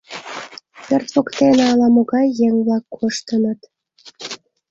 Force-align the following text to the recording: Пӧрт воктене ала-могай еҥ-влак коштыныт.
Пӧрт 0.85 1.07
воктене 1.15 1.63
ала-могай 1.71 2.27
еҥ-влак 2.47 2.83
коштыныт. 2.95 3.59